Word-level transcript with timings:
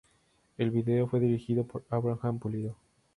El 0.57 0.71
vídeo 0.71 1.05
fue 1.07 1.19
dirigido 1.19 1.63
por 1.63 1.83
Abraham 1.91 2.39
Pulido. 2.39 2.75